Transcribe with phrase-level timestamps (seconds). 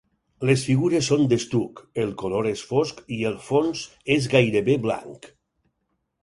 [0.49, 3.85] Les figures són d'estuc, el color és fosc i el fons
[4.17, 5.31] és gairebé blanc.